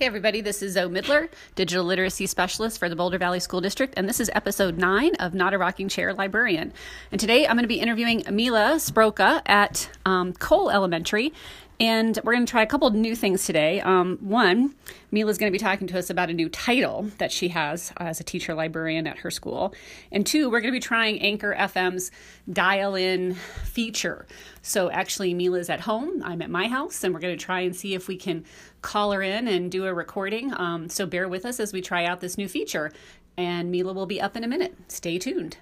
Hey, 0.00 0.06
everybody, 0.06 0.40
this 0.40 0.62
is 0.62 0.72
Zoe 0.72 0.88
Midler, 0.88 1.28
Digital 1.56 1.84
Literacy 1.84 2.24
Specialist 2.24 2.78
for 2.78 2.88
the 2.88 2.96
Boulder 2.96 3.18
Valley 3.18 3.38
School 3.38 3.60
District, 3.60 3.92
and 3.98 4.08
this 4.08 4.18
is 4.18 4.30
episode 4.34 4.78
nine 4.78 5.14
of 5.16 5.34
Not 5.34 5.52
a 5.52 5.58
Rocking 5.58 5.90
Chair 5.90 6.14
Librarian. 6.14 6.72
And 7.12 7.20
today 7.20 7.46
I'm 7.46 7.54
going 7.54 7.64
to 7.64 7.68
be 7.68 7.80
interviewing 7.80 8.24
Mila 8.30 8.76
Sproka 8.76 9.42
at 9.44 9.90
um, 10.06 10.32
Cole 10.32 10.70
Elementary, 10.70 11.34
and 11.80 12.20
we're 12.22 12.34
going 12.34 12.44
to 12.44 12.50
try 12.50 12.62
a 12.62 12.66
couple 12.66 12.90
new 12.90 13.16
things 13.16 13.46
today. 13.46 13.80
Um, 13.80 14.18
one, 14.20 14.74
Mila's 15.10 15.38
going 15.38 15.50
to 15.50 15.58
be 15.58 15.62
talking 15.62 15.86
to 15.86 15.98
us 15.98 16.10
about 16.10 16.28
a 16.28 16.34
new 16.34 16.50
title 16.50 17.10
that 17.16 17.32
she 17.32 17.48
has 17.48 17.90
as 17.96 18.20
a 18.20 18.24
teacher 18.24 18.54
librarian 18.54 19.06
at 19.06 19.18
her 19.20 19.30
school. 19.30 19.74
And 20.12 20.26
two, 20.26 20.50
we're 20.50 20.60
going 20.60 20.72
to 20.72 20.76
be 20.76 20.80
trying 20.80 21.20
Anchor 21.22 21.56
FM's 21.58 22.10
dial 22.52 22.94
in 22.94 23.34
feature. 23.64 24.26
So 24.60 24.90
actually, 24.90 25.32
Mila's 25.32 25.70
at 25.70 25.80
home, 25.80 26.22
I'm 26.22 26.42
at 26.42 26.50
my 26.50 26.68
house, 26.68 27.02
and 27.02 27.14
we're 27.14 27.20
going 27.20 27.36
to 27.36 27.42
try 27.42 27.60
and 27.60 27.74
see 27.74 27.94
if 27.94 28.08
we 28.08 28.16
can 28.16 28.44
call 28.82 29.12
her 29.12 29.22
in 29.22 29.48
and 29.48 29.72
do 29.72 29.86
a 29.86 29.94
recording. 29.94 30.52
Um, 30.52 30.90
so 30.90 31.06
bear 31.06 31.30
with 31.30 31.46
us 31.46 31.58
as 31.58 31.72
we 31.72 31.80
try 31.80 32.04
out 32.04 32.20
this 32.20 32.36
new 32.36 32.46
feature. 32.46 32.92
And 33.38 33.70
Mila 33.70 33.94
will 33.94 34.06
be 34.06 34.20
up 34.20 34.36
in 34.36 34.44
a 34.44 34.48
minute. 34.48 34.76
Stay 34.88 35.18
tuned. 35.18 35.56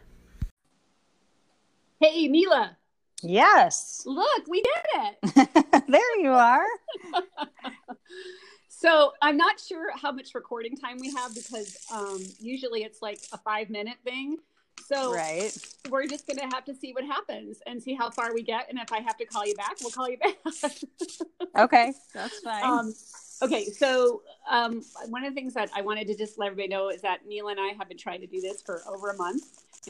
Hey, 2.00 2.26
Mila. 2.26 2.76
Yes. 3.22 4.02
Look, 4.06 4.46
we 4.48 4.62
did 4.62 4.72
it. 4.94 5.84
there 5.88 6.20
you 6.20 6.30
are. 6.30 6.64
so 8.68 9.12
I'm 9.20 9.36
not 9.36 9.58
sure 9.58 9.96
how 9.96 10.12
much 10.12 10.34
recording 10.34 10.76
time 10.76 10.98
we 11.00 11.12
have 11.12 11.34
because 11.34 11.76
um, 11.92 12.20
usually 12.38 12.82
it's 12.82 13.02
like 13.02 13.20
a 13.32 13.38
five 13.38 13.70
minute 13.70 13.96
thing. 14.04 14.38
So 14.86 15.12
right. 15.12 15.56
we're 15.90 16.06
just 16.06 16.26
going 16.26 16.38
to 16.38 16.54
have 16.54 16.64
to 16.66 16.74
see 16.74 16.92
what 16.92 17.04
happens 17.04 17.58
and 17.66 17.82
see 17.82 17.94
how 17.94 18.10
far 18.10 18.32
we 18.32 18.42
get. 18.42 18.70
And 18.70 18.78
if 18.78 18.92
I 18.92 19.00
have 19.00 19.16
to 19.18 19.26
call 19.26 19.44
you 19.44 19.54
back, 19.54 19.76
we'll 19.80 19.90
call 19.90 20.08
you 20.08 20.16
back. 20.18 20.36
okay, 21.58 21.92
that's 22.14 22.38
fine. 22.40 22.64
Um, 22.64 22.94
okay, 23.42 23.66
so 23.66 24.22
um, 24.50 24.82
one 25.08 25.24
of 25.24 25.32
the 25.32 25.34
things 25.34 25.54
that 25.54 25.70
I 25.74 25.82
wanted 25.82 26.06
to 26.08 26.16
just 26.16 26.38
let 26.38 26.46
everybody 26.46 26.68
know 26.68 26.90
is 26.90 27.02
that 27.02 27.26
Neil 27.26 27.48
and 27.48 27.60
I 27.60 27.68
have 27.78 27.88
been 27.88 27.98
trying 27.98 28.20
to 28.20 28.26
do 28.26 28.40
this 28.40 28.62
for 28.62 28.82
over 28.88 29.10
a 29.10 29.16
month. 29.16 29.44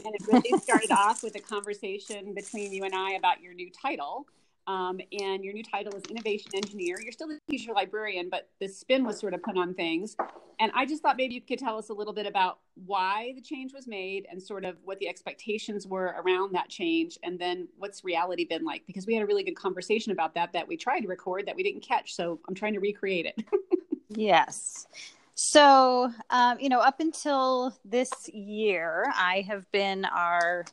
And 0.04 0.14
it 0.14 0.26
really 0.26 0.58
started 0.62 0.90
off 0.90 1.22
with 1.22 1.34
a 1.36 1.40
conversation 1.40 2.34
between 2.34 2.72
you 2.72 2.84
and 2.84 2.94
I 2.94 3.12
about 3.12 3.40
your 3.40 3.54
new 3.54 3.70
title. 3.70 4.26
Um, 4.68 5.00
and 5.18 5.42
your 5.42 5.54
new 5.54 5.64
title 5.64 5.94
is 5.94 6.02
Innovation 6.10 6.50
Engineer. 6.54 6.96
You're 7.02 7.12
still 7.12 7.30
a 7.30 7.38
teacher 7.50 7.72
librarian, 7.72 8.28
but 8.28 8.50
the 8.60 8.68
spin 8.68 9.02
was 9.02 9.18
sort 9.18 9.32
of 9.32 9.42
put 9.42 9.56
on 9.56 9.72
things. 9.72 10.14
And 10.60 10.70
I 10.74 10.84
just 10.84 11.02
thought 11.02 11.16
maybe 11.16 11.34
you 11.34 11.40
could 11.40 11.58
tell 11.58 11.78
us 11.78 11.88
a 11.88 11.94
little 11.94 12.12
bit 12.12 12.26
about 12.26 12.58
why 12.84 13.32
the 13.34 13.40
change 13.40 13.72
was 13.72 13.86
made 13.86 14.26
and 14.30 14.42
sort 14.42 14.66
of 14.66 14.76
what 14.84 14.98
the 14.98 15.08
expectations 15.08 15.86
were 15.86 16.14
around 16.22 16.54
that 16.54 16.68
change, 16.68 17.18
and 17.22 17.38
then 17.38 17.66
what's 17.78 18.04
reality 18.04 18.44
been 18.44 18.62
like. 18.62 18.86
Because 18.86 19.06
we 19.06 19.14
had 19.14 19.22
a 19.22 19.26
really 19.26 19.42
good 19.42 19.56
conversation 19.56 20.12
about 20.12 20.34
that 20.34 20.52
that 20.52 20.68
we 20.68 20.76
tried 20.76 21.00
to 21.00 21.08
record 21.08 21.46
that 21.46 21.56
we 21.56 21.62
didn't 21.62 21.80
catch. 21.80 22.14
So 22.14 22.38
I'm 22.46 22.54
trying 22.54 22.74
to 22.74 22.80
recreate 22.80 23.24
it. 23.24 23.42
yes. 24.10 24.86
So, 25.34 26.12
um, 26.28 26.60
you 26.60 26.68
know, 26.68 26.80
up 26.80 27.00
until 27.00 27.74
this 27.86 28.12
year, 28.34 29.06
I 29.16 29.46
have 29.48 29.70
been 29.72 30.04
our 30.04 30.66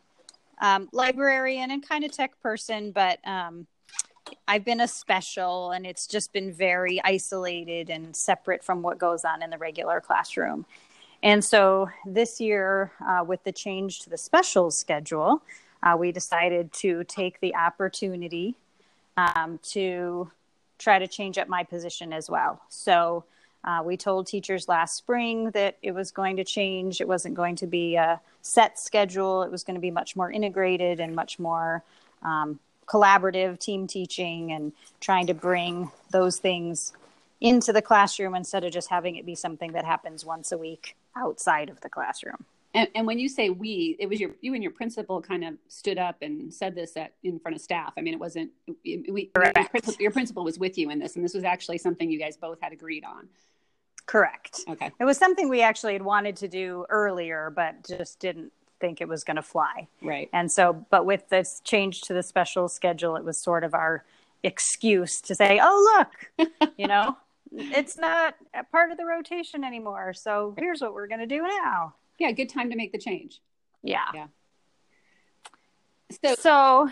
um, 0.62 0.90
librarian 0.92 1.72
and 1.72 1.88
kind 1.88 2.04
of 2.04 2.12
tech 2.12 2.38
person, 2.42 2.92
but 2.92 3.26
um, 3.26 3.68
I've 4.48 4.66
been 4.66 4.82
a 4.82 4.88
special 4.88 5.72
and 5.72 5.86
it's 5.86 6.08
just 6.08 6.34
been 6.34 6.52
very 6.52 7.02
isolated 7.04 7.90
and 7.90 8.16
separate 8.16 8.64
from 8.64 8.82
what 8.82 8.98
goes 8.98 9.26
on 9.26 9.44
in 9.44 9.50
the 9.50 9.58
regular 9.58 10.00
classroom. 10.02 10.66
And 11.24 11.44
so 11.44 11.90
this 12.06 12.40
year, 12.40 12.92
uh, 13.06 13.24
with 13.24 13.44
the 13.44 13.52
change 13.52 14.02
to 14.02 14.10
the 14.10 14.18
special 14.18 14.70
schedule, 14.70 15.42
uh, 15.82 15.96
we 15.98 16.12
decided 16.12 16.72
to 16.74 17.04
take 17.06 17.40
the 17.40 17.56
opportunity 17.56 18.56
um, 19.18 19.60
to 19.64 20.30
try 20.78 21.00
to 21.00 21.08
change 21.08 21.38
up 21.38 21.48
my 21.48 21.64
position 21.64 22.14
as 22.14 22.30
well. 22.30 22.62
So 22.70 23.24
uh, 23.64 23.82
we 23.84 23.98
told 23.98 24.28
teachers 24.28 24.68
last 24.68 24.96
spring 24.96 25.52
that 25.52 25.78
it 25.82 25.92
was 25.92 26.12
going 26.12 26.36
to 26.38 26.44
change. 26.44 27.02
It 27.02 27.08
wasn't 27.08 27.36
going 27.36 27.56
to 27.58 27.68
be 27.68 27.96
a 27.96 28.20
set 28.42 28.78
schedule. 28.78 29.42
It 29.42 29.52
was 29.52 29.64
going 29.64 29.76
to 29.76 29.82
be 29.82 29.92
much 29.92 30.16
more 30.16 30.32
integrated 30.32 31.00
and 31.00 31.16
much 31.16 31.40
more 31.40 31.84
um, 32.22 32.60
collaborative 32.88 33.60
team 33.60 33.88
teaching 33.88 34.52
and 34.52 34.72
trying 35.00 35.28
to 35.28 35.34
bring 35.34 35.92
those 36.12 36.38
things 36.38 36.94
into 37.42 37.74
the 37.74 37.82
classroom 37.82 38.36
instead 38.36 38.64
of 38.64 38.72
just 38.72 38.90
having 38.90 39.16
it 39.16 39.26
be 39.26 39.36
something 39.36 39.74
that 39.74 39.86
happens 39.86 40.26
once 40.26 40.52
a 40.52 40.58
week 40.58 40.96
outside 41.16 41.70
of 41.70 41.82
the 41.82 41.90
classroom. 41.90 42.46
And, 42.74 42.90
and, 42.94 43.08
when 43.08 43.20
you 43.20 43.30
say 43.30 43.50
we, 43.50 43.96
it 44.00 44.10
was 44.10 44.20
your 44.20 44.32
you 44.42 44.54
and 44.54 44.62
your 44.62 44.74
principal 44.74 45.22
kind 45.22 45.46
of 45.46 45.54
stood 45.70 45.98
up 45.98 46.18
and 46.22 46.54
said 46.54 46.76
this 46.76 46.98
at 46.98 47.14
in 47.24 47.40
front 47.40 47.56
of 47.56 47.62
staff. 47.62 47.94
I 47.98 48.02
mean, 48.02 48.14
it 48.14 48.20
wasn't 48.20 48.52
we. 48.84 49.32
Your 49.34 49.54
principal, 49.54 49.94
your 49.98 50.12
principal 50.12 50.44
was 50.44 50.60
with 50.60 50.78
you 50.78 50.90
in 50.90 51.00
this, 51.00 51.16
and 51.16 51.24
this 51.24 51.34
was 51.34 51.46
actually 51.46 51.78
something 51.78 52.12
you 52.12 52.20
guys 52.20 52.36
both 52.36 52.60
had 52.62 52.74
agreed 52.74 53.06
on. 53.06 53.30
Correct. 54.08 54.60
Okay. 54.68 54.92
It 55.00 55.06
was 55.06 55.18
something 55.18 55.48
we 55.48 55.62
actually 55.62 55.94
had 55.94 56.02
wanted 56.02 56.36
to 56.38 56.50
do 56.50 56.86
earlier, 56.90 57.50
but 57.56 57.88
just 57.88 58.20
didn't 58.20 58.52
think 58.80 59.02
it 59.02 59.08
was 59.08 59.24
going 59.24 59.36
to 59.36 59.42
fly. 59.42 59.88
Right. 60.02 60.30
And 60.34 60.52
so, 60.52 60.86
but 60.90 61.06
with 61.06 61.30
this 61.30 61.62
change 61.64 62.02
to 62.02 62.14
the 62.14 62.24
special 62.24 62.68
schedule, 62.68 63.16
it 63.16 63.24
was 63.24 63.38
sort 63.38 63.64
of 63.64 63.74
our 63.74 64.04
excuse 64.44 65.22
to 65.22 65.36
say, 65.36 65.60
oh, 65.62 66.06
look, 66.38 66.52
you 66.78 66.88
know, 66.88 67.18
it's 67.52 67.98
not 67.98 68.36
a 68.54 68.64
part 68.64 68.92
of 68.92 68.98
the 68.98 69.06
rotation 69.06 69.64
anymore. 69.64 70.14
So 70.14 70.54
here's 70.58 70.82
what 70.82 70.94
we're 70.94 71.08
going 71.08 71.22
to 71.22 71.28
do 71.28 71.42
now. 71.42 71.96
Yeah. 72.20 72.32
Good 72.32 72.50
time 72.50 72.70
to 72.70 72.76
make 72.76 72.92
the 72.92 72.98
change. 72.98 73.42
Yeah. 73.84 74.06
Yeah. 74.14 74.28
So, 76.24 76.36
so 76.36 76.90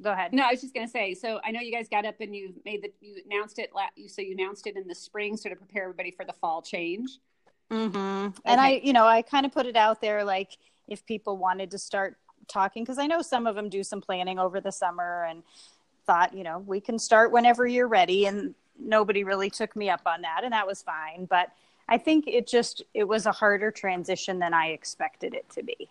go 0.00 0.12
ahead. 0.12 0.32
No, 0.32 0.44
I 0.44 0.52
was 0.52 0.60
just 0.60 0.74
going 0.74 0.86
to 0.86 0.90
say. 0.90 1.14
So 1.14 1.40
I 1.44 1.50
know 1.50 1.60
you 1.60 1.72
guys 1.72 1.88
got 1.88 2.04
up 2.04 2.16
and 2.20 2.34
you 2.34 2.54
made 2.64 2.82
the 2.82 2.92
you 3.00 3.16
announced 3.30 3.58
it. 3.58 3.70
You 3.96 4.08
so 4.08 4.22
you 4.22 4.32
announced 4.32 4.66
it 4.66 4.76
in 4.76 4.86
the 4.86 4.94
spring, 4.94 5.36
sort 5.36 5.52
of 5.52 5.58
prepare 5.58 5.84
everybody 5.84 6.10
for 6.10 6.24
the 6.24 6.32
fall 6.32 6.62
change. 6.62 7.18
Mm-hmm. 7.70 7.96
Okay. 7.96 8.40
And 8.44 8.60
I, 8.60 8.80
you 8.82 8.92
know, 8.92 9.06
I 9.06 9.22
kind 9.22 9.46
of 9.46 9.52
put 9.52 9.66
it 9.66 9.76
out 9.76 10.00
there 10.00 10.24
like 10.24 10.56
if 10.88 11.04
people 11.06 11.36
wanted 11.36 11.70
to 11.72 11.78
start 11.78 12.16
talking, 12.48 12.84
because 12.84 12.98
I 12.98 13.06
know 13.06 13.22
some 13.22 13.46
of 13.46 13.54
them 13.54 13.68
do 13.68 13.82
some 13.82 14.00
planning 14.00 14.38
over 14.38 14.60
the 14.60 14.72
summer 14.72 15.26
and 15.28 15.42
thought, 16.06 16.34
you 16.34 16.44
know, 16.44 16.58
we 16.58 16.80
can 16.80 16.98
start 16.98 17.32
whenever 17.32 17.66
you're 17.66 17.88
ready. 17.88 18.26
And 18.26 18.54
nobody 18.78 19.24
really 19.24 19.50
took 19.50 19.74
me 19.76 19.90
up 19.90 20.02
on 20.06 20.22
that, 20.22 20.42
and 20.44 20.52
that 20.52 20.66
was 20.66 20.82
fine. 20.82 21.26
But 21.26 21.50
I 21.88 21.98
think 21.98 22.26
it 22.26 22.46
just 22.46 22.82
it 22.94 23.04
was 23.04 23.26
a 23.26 23.32
harder 23.32 23.70
transition 23.70 24.38
than 24.38 24.54
I 24.54 24.68
expected 24.68 25.34
it 25.34 25.48
to 25.50 25.62
be. 25.62 25.88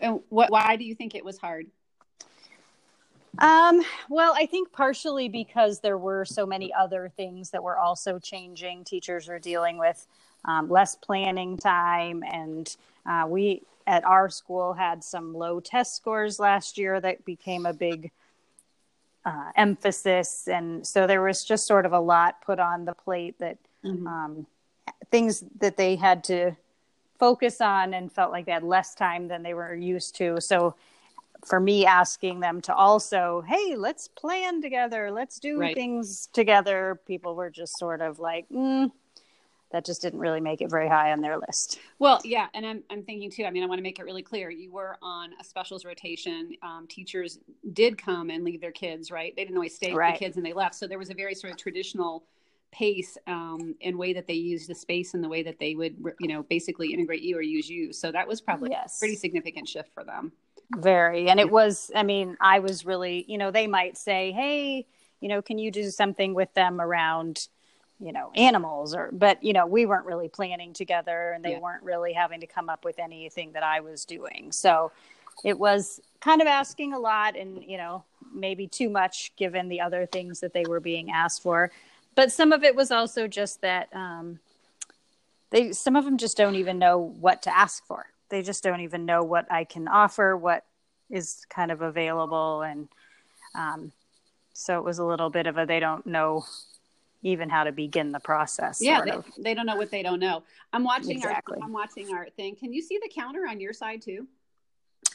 And 0.00 0.20
what? 0.28 0.50
Why 0.50 0.76
do 0.76 0.84
you 0.84 0.94
think 0.94 1.14
it 1.14 1.24
was 1.24 1.38
hard? 1.38 1.66
Um, 3.38 3.82
well, 4.08 4.34
I 4.36 4.46
think 4.46 4.72
partially 4.72 5.28
because 5.28 5.80
there 5.80 5.98
were 5.98 6.24
so 6.24 6.44
many 6.44 6.72
other 6.74 7.12
things 7.16 7.50
that 7.50 7.62
were 7.62 7.78
also 7.78 8.18
changing. 8.18 8.84
Teachers 8.84 9.28
are 9.28 9.38
dealing 9.38 9.78
with 9.78 10.06
um, 10.44 10.68
less 10.68 10.96
planning 10.96 11.56
time, 11.56 12.24
and 12.30 12.76
uh, 13.06 13.26
we 13.28 13.62
at 13.88 14.04
our 14.04 14.28
school 14.28 14.74
had 14.74 15.02
some 15.02 15.32
low 15.32 15.60
test 15.60 15.96
scores 15.96 16.38
last 16.38 16.76
year 16.76 17.00
that 17.00 17.24
became 17.24 17.64
a 17.64 17.72
big 17.72 18.12
uh, 19.24 19.50
emphasis, 19.56 20.46
and 20.46 20.86
so 20.86 21.06
there 21.06 21.22
was 21.22 21.42
just 21.42 21.66
sort 21.66 21.86
of 21.86 21.92
a 21.92 21.98
lot 21.98 22.40
put 22.42 22.60
on 22.60 22.84
the 22.84 22.92
plate 22.92 23.38
that 23.38 23.56
mm-hmm. 23.84 24.06
um, 24.06 24.46
things 25.10 25.42
that 25.60 25.76
they 25.76 25.96
had 25.96 26.22
to 26.24 26.52
focus 27.18 27.60
on 27.60 27.94
and 27.94 28.12
felt 28.12 28.30
like 28.30 28.44
they 28.44 28.52
had 28.52 28.62
less 28.62 28.94
time 28.94 29.26
than 29.26 29.42
they 29.42 29.54
were 29.54 29.74
used 29.74 30.14
to. 30.16 30.40
So 30.40 30.76
for 31.46 31.58
me 31.58 31.86
asking 31.86 32.40
them 32.40 32.60
to 32.60 32.74
also 32.74 33.44
hey 33.46 33.76
let's 33.76 34.08
plan 34.08 34.60
together 34.60 35.10
let's 35.10 35.38
do 35.38 35.60
right. 35.60 35.76
things 35.76 36.28
together 36.32 37.00
people 37.06 37.36
were 37.36 37.48
just 37.48 37.78
sort 37.78 38.00
of 38.00 38.18
like 38.18 38.44
mm, 38.48 38.90
that 39.70 39.84
just 39.84 40.02
didn't 40.02 40.18
really 40.18 40.40
make 40.40 40.60
it 40.60 40.70
very 40.70 40.88
high 40.88 41.12
on 41.12 41.20
their 41.20 41.38
list 41.38 41.78
well 41.98 42.20
yeah 42.24 42.46
and 42.54 42.66
i'm, 42.66 42.82
I'm 42.90 43.02
thinking 43.02 43.30
too 43.30 43.44
i 43.44 43.50
mean 43.50 43.62
i 43.62 43.66
want 43.66 43.78
to 43.78 43.82
make 43.82 43.98
it 43.98 44.04
really 44.04 44.22
clear 44.22 44.50
you 44.50 44.70
were 44.70 44.96
on 45.02 45.30
a 45.40 45.44
specials 45.44 45.84
rotation 45.84 46.52
um, 46.62 46.86
teachers 46.88 47.38
did 47.72 47.98
come 47.98 48.30
and 48.30 48.44
leave 48.44 48.60
their 48.60 48.72
kids 48.72 49.10
right 49.10 49.34
they 49.36 49.44
didn't 49.44 49.56
always 49.56 49.74
stay 49.74 49.92
right. 49.92 50.12
with 50.12 50.20
the 50.20 50.24
kids 50.24 50.36
and 50.36 50.44
they 50.44 50.52
left 50.52 50.74
so 50.74 50.86
there 50.86 50.98
was 50.98 51.10
a 51.10 51.14
very 51.14 51.34
sort 51.34 51.52
of 51.52 51.58
traditional 51.58 52.24
pace 52.70 53.16
um, 53.26 53.74
and 53.80 53.96
way 53.96 54.12
that 54.12 54.26
they 54.26 54.34
use 54.34 54.66
the 54.66 54.74
space 54.74 55.14
and 55.14 55.24
the 55.24 55.28
way 55.28 55.42
that 55.42 55.58
they 55.58 55.74
would 55.74 55.96
you 56.20 56.28
know 56.28 56.42
basically 56.44 56.92
integrate 56.92 57.22
you 57.22 57.36
or 57.36 57.42
use 57.42 57.68
you 57.68 57.92
so 57.92 58.12
that 58.12 58.28
was 58.28 58.40
probably 58.40 58.70
yes. 58.70 58.96
a 58.96 59.00
pretty 59.00 59.16
significant 59.16 59.66
shift 59.66 59.92
for 59.94 60.04
them 60.04 60.32
very. 60.76 61.28
And 61.28 61.40
it 61.40 61.50
was, 61.50 61.90
I 61.94 62.02
mean, 62.02 62.36
I 62.40 62.58
was 62.58 62.84
really, 62.84 63.24
you 63.28 63.38
know, 63.38 63.50
they 63.50 63.66
might 63.66 63.96
say, 63.96 64.32
hey, 64.32 64.86
you 65.20 65.28
know, 65.28 65.42
can 65.42 65.58
you 65.58 65.70
do 65.70 65.90
something 65.90 66.34
with 66.34 66.52
them 66.54 66.80
around, 66.80 67.48
you 68.00 68.12
know, 68.12 68.30
animals 68.34 68.94
or, 68.94 69.10
but, 69.12 69.42
you 69.42 69.52
know, 69.52 69.66
we 69.66 69.86
weren't 69.86 70.06
really 70.06 70.28
planning 70.28 70.72
together 70.72 71.32
and 71.32 71.44
they 71.44 71.52
yeah. 71.52 71.58
weren't 71.58 71.82
really 71.82 72.12
having 72.12 72.40
to 72.40 72.46
come 72.46 72.68
up 72.68 72.84
with 72.84 72.98
anything 72.98 73.52
that 73.52 73.62
I 73.62 73.80
was 73.80 74.04
doing. 74.04 74.52
So 74.52 74.92
it 75.44 75.58
was 75.58 76.00
kind 76.20 76.40
of 76.40 76.46
asking 76.46 76.92
a 76.92 76.98
lot 76.98 77.36
and, 77.36 77.62
you 77.64 77.76
know, 77.76 78.04
maybe 78.32 78.66
too 78.66 78.88
much 78.88 79.32
given 79.36 79.68
the 79.68 79.80
other 79.80 80.06
things 80.06 80.40
that 80.40 80.52
they 80.52 80.64
were 80.68 80.80
being 80.80 81.10
asked 81.10 81.42
for. 81.42 81.70
But 82.14 82.32
some 82.32 82.52
of 82.52 82.62
it 82.64 82.74
was 82.74 82.90
also 82.90 83.26
just 83.26 83.60
that, 83.62 83.88
um, 83.92 84.38
they, 85.50 85.72
some 85.72 85.96
of 85.96 86.04
them 86.04 86.18
just 86.18 86.36
don't 86.36 86.56
even 86.56 86.78
know 86.78 86.98
what 86.98 87.42
to 87.42 87.56
ask 87.56 87.86
for 87.86 88.06
they 88.28 88.42
just 88.42 88.62
don't 88.62 88.80
even 88.80 89.06
know 89.06 89.22
what 89.22 89.50
I 89.50 89.64
can 89.64 89.88
offer, 89.88 90.36
what 90.36 90.64
is 91.10 91.46
kind 91.48 91.70
of 91.70 91.82
available, 91.82 92.62
and 92.62 92.88
um, 93.54 93.92
so 94.52 94.78
it 94.78 94.84
was 94.84 94.98
a 94.98 95.04
little 95.04 95.30
bit 95.30 95.46
of 95.46 95.56
a 95.56 95.64
they 95.64 95.80
don't 95.80 96.06
know 96.06 96.44
even 97.22 97.48
how 97.48 97.64
to 97.64 97.72
begin 97.72 98.12
the 98.12 98.20
process. 98.20 98.80
Yeah, 98.80 99.02
they, 99.04 99.42
they, 99.42 99.54
don't 99.54 99.66
know 99.66 99.76
what 99.76 99.90
they 99.90 100.02
don't 100.02 100.20
know. 100.20 100.44
I'm 100.72 100.84
watching 100.84 101.16
exactly. 101.16 101.58
our 101.58 101.64
I'm 101.64 101.72
watching 101.72 102.12
our 102.14 102.28
thing. 102.30 102.54
Can 102.56 102.72
you 102.72 102.80
see 102.82 102.98
the 103.02 103.10
counter 103.12 103.46
on 103.48 103.60
your 103.60 103.72
side 103.72 104.02
too? 104.02 104.26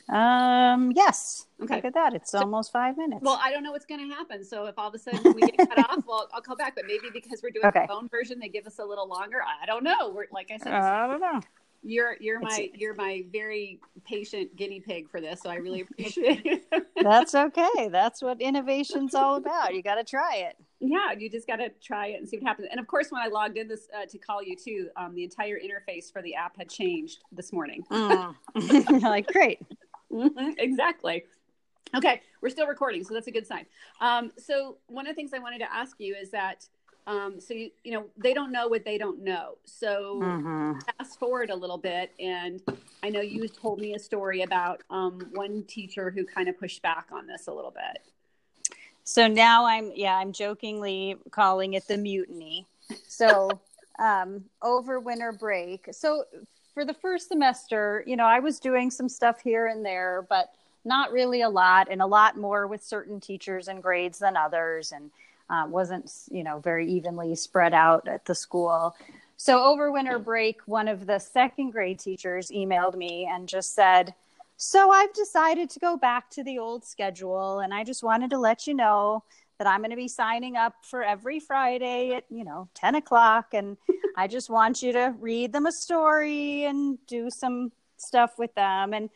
Um. 0.09 0.91
Yes. 0.95 1.47
Okay. 1.61 1.75
Look 1.75 1.85
at 1.85 1.93
that. 1.93 2.13
It's 2.13 2.31
So- 2.31 2.39
almost 2.39 2.71
five 2.71 2.97
minutes. 2.97 3.21
Well, 3.23 3.39
I 3.41 3.51
don't 3.51 3.63
know 3.63 3.71
what's 3.71 3.85
going 3.85 4.09
to 4.09 4.13
happen. 4.13 4.43
So 4.43 4.65
if 4.65 4.77
all 4.77 4.89
of 4.89 4.93
a 4.93 4.99
sudden 4.99 5.33
we 5.33 5.41
get 5.41 5.57
cut 5.69 5.79
off, 5.89 6.03
well, 6.05 6.27
I'll 6.33 6.41
call 6.41 6.57
back. 6.57 6.75
But 6.75 6.85
maybe 6.87 7.07
because 7.13 7.41
we're 7.41 7.51
doing 7.51 7.65
Okay. 7.67 7.81
the 7.83 7.87
phone 7.87 8.09
version, 8.09 8.37
they 8.39 8.49
give 8.49 8.67
us 8.67 8.79
a 8.79 8.85
little 8.85 9.07
longer. 9.07 9.41
I 9.41 9.65
don't 9.65 9.83
know. 9.83 10.09
We're 10.13 10.25
like 10.31 10.51
I 10.51 10.57
said, 10.57 10.73
I 10.73 11.07
don't 11.07 11.21
know. 11.21 11.39
you're 11.83 12.17
you're 12.19 12.39
my 12.41 12.53
it's- 12.53 12.79
you're 12.79 12.95
my 12.95 13.23
very 13.31 13.79
patient 14.05 14.55
guinea 14.57 14.81
pig 14.81 15.09
for 15.09 15.21
this. 15.21 15.41
So 15.41 15.49
I 15.49 15.55
really 15.55 15.81
appreciate 15.81 16.41
it. 16.45 16.85
That's 17.01 17.33
okay. 17.33 17.87
That's 17.89 18.21
what 18.21 18.41
innovation's 18.41 19.15
all 19.15 19.35
about. 19.35 19.73
You 19.73 19.81
got 19.81 19.95
to 19.95 20.03
try 20.03 20.35
it. 20.49 20.57
Yeah, 20.85 21.13
you 21.17 21.29
just 21.29 21.47
got 21.47 21.57
to 21.57 21.69
try 21.81 22.07
it 22.07 22.19
and 22.19 22.27
see 22.27 22.37
what 22.37 22.45
happens. 22.45 22.67
And 22.69 22.79
of 22.79 22.87
course, 22.87 23.09
when 23.09 23.21
I 23.21 23.27
logged 23.27 23.57
in 23.57 23.67
this 23.67 23.87
uh, 23.97 24.05
to 24.05 24.17
call 24.17 24.43
you 24.43 24.55
too, 24.55 24.89
um, 24.97 25.15
the 25.15 25.23
entire 25.23 25.57
interface 25.57 26.11
for 26.11 26.21
the 26.21 26.35
app 26.35 26.57
had 26.57 26.69
changed 26.69 27.23
this 27.31 27.53
morning. 27.53 27.83
Mm. 27.89 28.35
Like, 29.01 29.27
great. 29.27 29.59
Mhm, 30.11 30.55
exactly. 30.57 31.23
Okay, 31.95 32.21
we're 32.41 32.49
still 32.49 32.67
recording, 32.67 33.03
so 33.03 33.13
that's 33.13 33.27
a 33.27 33.31
good 33.31 33.47
sign. 33.47 33.65
Um, 34.01 34.31
so 34.37 34.77
one 34.87 35.05
of 35.07 35.11
the 35.11 35.15
things 35.15 35.31
I 35.33 35.39
wanted 35.39 35.59
to 35.59 35.73
ask 35.73 35.99
you 35.99 36.15
is 36.15 36.31
that, 36.31 36.67
um, 37.07 37.39
so 37.39 37.53
you, 37.53 37.69
you 37.83 37.91
know, 37.93 38.05
they 38.17 38.33
don't 38.33 38.51
know 38.51 38.67
what 38.67 38.83
they 38.83 38.97
don't 38.97 39.23
know. 39.23 39.57
So 39.65 40.19
Mhm. 40.21 40.81
fast 40.97 41.19
forward 41.19 41.49
a 41.49 41.55
little 41.55 41.77
bit, 41.77 42.11
and 42.19 42.61
I 43.03 43.09
know 43.09 43.21
you 43.21 43.47
told 43.47 43.79
me 43.79 43.93
a 43.93 43.99
story 43.99 44.41
about 44.41 44.81
um, 44.89 45.27
one 45.33 45.63
teacher 45.63 46.09
who 46.11 46.25
kind 46.25 46.47
of 46.49 46.57
pushed 46.59 46.81
back 46.81 47.07
on 47.11 47.27
this 47.27 47.47
a 47.47 47.53
little 47.53 47.71
bit. 47.71 48.12
So 49.03 49.27
now 49.27 49.65
I'm, 49.65 49.91
yeah, 49.95 50.15
I'm 50.15 50.31
jokingly 50.31 51.17
calling 51.31 51.73
it 51.73 51.87
the 51.87 51.97
mutiny. 51.97 52.65
So 53.07 53.49
um, 53.99 54.45
over 54.61 54.99
winter 54.99 55.31
break. 55.31 55.87
So 55.91 56.25
for 56.73 56.85
the 56.85 56.93
first 56.93 57.27
semester, 57.27 58.03
you 58.07 58.15
know, 58.15 58.25
I 58.25 58.39
was 58.39 58.59
doing 58.59 58.89
some 58.89 59.09
stuff 59.09 59.41
here 59.41 59.67
and 59.67 59.85
there, 59.85 60.25
but 60.29 60.51
not 60.85 61.11
really 61.11 61.41
a 61.41 61.49
lot, 61.49 61.87
and 61.89 62.01
a 62.01 62.05
lot 62.05 62.37
more 62.37 62.67
with 62.67 62.83
certain 62.83 63.19
teachers 63.19 63.67
and 63.67 63.81
grades 63.81 64.19
than 64.19 64.35
others, 64.35 64.91
and 64.91 65.11
uh, 65.49 65.65
wasn't, 65.67 66.11
you 66.29 66.43
know, 66.43 66.59
very 66.59 66.89
evenly 66.89 67.35
spread 67.35 67.73
out 67.73 68.07
at 68.07 68.25
the 68.25 68.35
school. 68.35 68.95
So 69.37 69.63
over 69.63 69.91
winter 69.91 70.19
break, 70.19 70.61
one 70.65 70.87
of 70.87 71.05
the 71.05 71.19
second 71.19 71.71
grade 71.71 71.99
teachers 71.99 72.49
emailed 72.49 72.95
me 72.95 73.29
and 73.31 73.47
just 73.47 73.73
said, 73.73 74.13
so 74.63 74.91
I've 74.91 75.11
decided 75.11 75.69
to 75.71 75.79
go 75.81 75.97
back 75.97 76.29
to 76.31 76.43
the 76.43 76.57
old 76.57 76.85
schedule, 76.85 77.59
and 77.59 77.73
I 77.73 77.83
just 77.83 78.01
wanted 78.01 78.29
to 78.29 78.37
let 78.37 78.65
you 78.65 78.73
know 78.73 79.25
that 79.57 79.67
I'm 79.67 79.81
going 79.81 79.89
to 79.89 79.97
be 79.97 80.07
signing 80.07 80.55
up 80.55 80.73
for 80.83 81.03
every 81.03 81.41
Friday 81.41 82.13
at 82.13 82.23
you 82.29 82.45
know 82.45 82.69
10 82.75 82.95
o'clock, 82.95 83.47
and 83.53 83.75
I 84.17 84.27
just 84.27 84.49
want 84.49 84.81
you 84.81 84.93
to 84.93 85.13
read 85.19 85.51
them 85.51 85.65
a 85.65 85.71
story 85.71 86.63
and 86.63 86.97
do 87.07 87.29
some 87.29 87.73
stuff 87.97 88.39
with 88.39 88.55
them. 88.55 88.93
And 88.93 89.09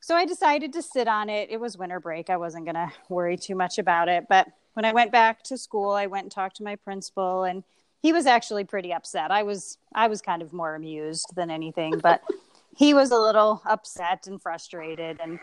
so 0.00 0.14
I 0.14 0.24
decided 0.24 0.72
to 0.74 0.82
sit 0.82 1.08
on 1.08 1.28
it. 1.28 1.50
It 1.50 1.58
was 1.58 1.76
winter 1.76 1.98
break. 1.98 2.30
I 2.30 2.36
wasn't 2.36 2.64
going 2.64 2.76
to 2.76 2.92
worry 3.08 3.36
too 3.36 3.56
much 3.56 3.78
about 3.78 4.08
it. 4.08 4.26
But 4.28 4.46
when 4.74 4.84
I 4.84 4.92
went 4.92 5.10
back 5.10 5.42
to 5.44 5.58
school, 5.58 5.90
I 5.90 6.06
went 6.06 6.26
and 6.26 6.32
talked 6.32 6.56
to 6.58 6.62
my 6.62 6.76
principal, 6.76 7.42
and 7.42 7.64
he 8.02 8.12
was 8.12 8.24
actually 8.24 8.62
pretty 8.62 8.92
upset. 8.92 9.32
I 9.32 9.42
was 9.42 9.78
I 9.96 10.06
was 10.06 10.22
kind 10.22 10.42
of 10.42 10.52
more 10.52 10.76
amused 10.76 11.34
than 11.34 11.50
anything, 11.50 11.98
but 11.98 12.22
he 12.76 12.94
was 12.94 13.10
a 13.10 13.18
little 13.18 13.62
upset 13.66 14.26
and 14.26 14.40
frustrated 14.40 15.20
and 15.20 15.38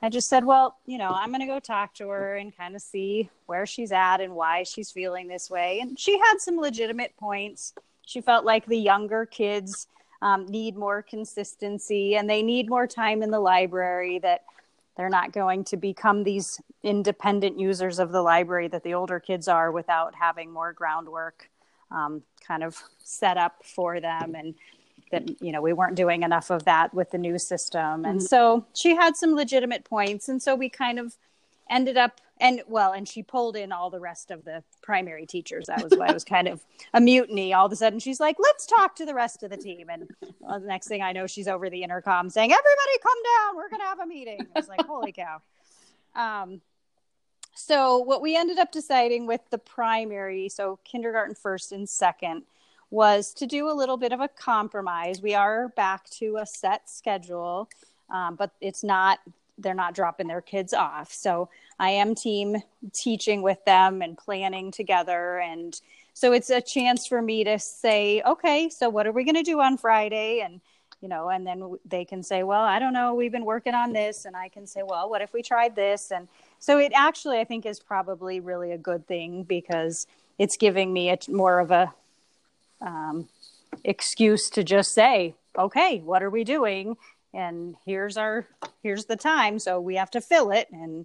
I 0.00 0.08
just 0.08 0.28
said, 0.28 0.44
well, 0.44 0.76
you 0.86 0.96
know, 0.96 1.10
I'm 1.10 1.30
going 1.30 1.40
to 1.40 1.46
go 1.46 1.58
talk 1.58 1.94
to 1.94 2.08
her 2.08 2.36
and 2.36 2.56
kind 2.56 2.76
of 2.76 2.82
see 2.82 3.30
where 3.46 3.66
she's 3.66 3.90
at 3.90 4.20
and 4.20 4.34
why 4.34 4.62
she's 4.62 4.92
feeling 4.92 5.26
this 5.26 5.50
way. 5.50 5.80
And 5.80 5.98
she 5.98 6.18
had 6.18 6.36
some 6.38 6.56
legitimate 6.56 7.16
points. 7.16 7.74
She 8.06 8.20
felt 8.20 8.44
like 8.44 8.66
the 8.66 8.78
younger 8.78 9.26
kids 9.26 9.88
um, 10.22 10.46
need 10.46 10.76
more 10.76 11.02
consistency 11.02 12.16
and 12.16 12.30
they 12.30 12.42
need 12.42 12.68
more 12.68 12.86
time 12.86 13.22
in 13.22 13.30
the 13.30 13.40
library, 13.40 14.20
that 14.20 14.44
they're 14.96 15.08
not 15.08 15.32
going 15.32 15.64
to 15.64 15.76
become 15.76 16.22
these 16.22 16.60
independent 16.84 17.58
users 17.58 17.98
of 17.98 18.12
the 18.12 18.22
library 18.22 18.68
that 18.68 18.84
the 18.84 18.94
older 18.94 19.18
kids 19.18 19.48
are 19.48 19.72
without 19.72 20.14
having 20.14 20.52
more 20.52 20.72
groundwork 20.72 21.50
um, 21.90 22.22
kind 22.46 22.62
of 22.62 22.80
set 23.02 23.36
up 23.36 23.64
for 23.64 24.00
them. 24.00 24.34
And 24.36 24.54
that 25.10 25.42
you 25.42 25.52
know 25.52 25.60
we 25.60 25.72
weren't 25.72 25.94
doing 25.94 26.22
enough 26.22 26.50
of 26.50 26.64
that 26.64 26.92
with 26.94 27.10
the 27.10 27.18
new 27.18 27.38
system. 27.38 28.04
And 28.04 28.22
so 28.22 28.66
she 28.74 28.94
had 28.94 29.16
some 29.16 29.34
legitimate 29.34 29.84
points. 29.84 30.28
And 30.28 30.42
so 30.42 30.54
we 30.54 30.68
kind 30.68 30.98
of 30.98 31.16
ended 31.70 31.96
up 31.96 32.20
and 32.40 32.62
well 32.68 32.92
and 32.92 33.08
she 33.08 33.22
pulled 33.22 33.56
in 33.56 33.72
all 33.72 33.90
the 33.90 34.00
rest 34.00 34.30
of 34.30 34.44
the 34.44 34.62
primary 34.82 35.26
teachers. 35.26 35.66
That 35.66 35.82
was 35.82 35.92
why 35.96 36.08
it 36.08 36.14
was 36.14 36.24
kind 36.36 36.48
of 36.48 36.62
a 36.94 37.00
mutiny. 37.00 37.52
All 37.52 37.66
of 37.66 37.72
a 37.72 37.76
sudden 37.76 37.98
she's 37.98 38.20
like 38.20 38.36
let's 38.38 38.66
talk 38.66 38.96
to 38.96 39.06
the 39.06 39.14
rest 39.14 39.42
of 39.42 39.50
the 39.50 39.56
team. 39.56 39.88
And 39.90 40.08
well, 40.40 40.60
the 40.60 40.66
next 40.66 40.88
thing 40.88 41.02
i 41.02 41.12
know 41.12 41.26
she's 41.26 41.48
over 41.48 41.68
the 41.68 41.82
intercom 41.82 42.30
saying 42.30 42.52
everybody 42.52 42.98
come 43.02 43.18
down. 43.36 43.56
We're 43.56 43.68
going 43.68 43.80
to 43.80 43.86
have 43.86 44.00
a 44.00 44.06
meeting. 44.06 44.46
I 44.54 44.58
was 44.58 44.68
like 44.68 44.80
holy 44.86 45.12
cow. 45.12 45.40
Um, 46.14 46.60
so 47.54 47.98
what 47.98 48.22
we 48.22 48.36
ended 48.36 48.58
up 48.58 48.70
deciding 48.70 49.26
with 49.26 49.40
the 49.50 49.58
primary 49.58 50.48
so 50.48 50.78
kindergarten 50.84 51.34
first 51.34 51.72
and 51.72 51.88
second 51.88 52.44
was 52.90 53.32
to 53.34 53.46
do 53.46 53.70
a 53.70 53.72
little 53.72 53.96
bit 53.96 54.12
of 54.12 54.20
a 54.20 54.28
compromise. 54.28 55.20
We 55.20 55.34
are 55.34 55.68
back 55.68 56.08
to 56.10 56.38
a 56.38 56.46
set 56.46 56.88
schedule, 56.88 57.68
um, 58.10 58.36
but 58.36 58.50
it's 58.60 58.82
not, 58.82 59.20
they're 59.58 59.74
not 59.74 59.94
dropping 59.94 60.26
their 60.26 60.40
kids 60.40 60.72
off. 60.72 61.12
So 61.12 61.50
I 61.78 61.90
am 61.90 62.14
team 62.14 62.56
teaching 62.92 63.42
with 63.42 63.62
them 63.64 64.00
and 64.00 64.16
planning 64.16 64.70
together. 64.70 65.38
And 65.38 65.78
so 66.14 66.32
it's 66.32 66.50
a 66.50 66.60
chance 66.60 67.06
for 67.06 67.20
me 67.20 67.44
to 67.44 67.58
say, 67.58 68.22
okay, 68.22 68.68
so 68.70 68.88
what 68.88 69.06
are 69.06 69.12
we 69.12 69.24
going 69.24 69.34
to 69.34 69.42
do 69.42 69.60
on 69.60 69.76
Friday? 69.76 70.40
And, 70.40 70.60
you 71.02 71.08
know, 71.08 71.28
and 71.28 71.46
then 71.46 71.76
they 71.84 72.04
can 72.04 72.22
say, 72.22 72.42
well, 72.42 72.62
I 72.62 72.78
don't 72.78 72.94
know, 72.94 73.14
we've 73.14 73.30
been 73.30 73.44
working 73.44 73.74
on 73.74 73.92
this. 73.92 74.24
And 74.24 74.34
I 74.34 74.48
can 74.48 74.66
say, 74.66 74.82
well, 74.82 75.10
what 75.10 75.20
if 75.20 75.32
we 75.34 75.42
tried 75.42 75.76
this? 75.76 76.10
And 76.10 76.26
so 76.58 76.78
it 76.78 76.92
actually, 76.94 77.38
I 77.38 77.44
think, 77.44 77.66
is 77.66 77.78
probably 77.78 78.40
really 78.40 78.72
a 78.72 78.78
good 78.78 79.06
thing 79.06 79.42
because 79.42 80.06
it's 80.38 80.56
giving 80.56 80.92
me 80.92 81.10
a, 81.10 81.18
more 81.28 81.60
of 81.60 81.70
a 81.70 81.92
um, 82.80 83.28
excuse 83.84 84.50
to 84.50 84.64
just 84.64 84.92
say, 84.92 85.34
okay, 85.58 85.98
what 86.00 86.22
are 86.22 86.30
we 86.30 86.44
doing? 86.44 86.96
And 87.34 87.76
here's 87.84 88.16
our 88.16 88.46
here's 88.82 89.04
the 89.04 89.16
time, 89.16 89.58
so 89.58 89.80
we 89.80 89.96
have 89.96 90.10
to 90.12 90.20
fill 90.20 90.50
it 90.50 90.68
and 90.72 91.04